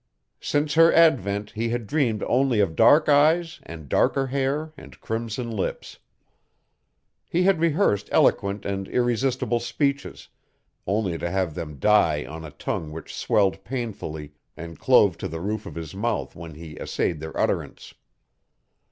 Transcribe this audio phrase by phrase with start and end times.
[0.39, 5.51] Since her advent he had dreamed only of dark eyes and darker hair and crimson
[5.51, 5.99] lips.
[7.29, 10.29] He had rehearsed eloquent and irresistible speeches,
[10.87, 15.39] only to have them die on a tongue which swelled painfully and clove to the
[15.39, 17.93] roof of his mouth when he essayed their utterance.